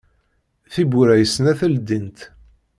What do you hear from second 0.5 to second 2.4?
Tiwwura i snat ldint.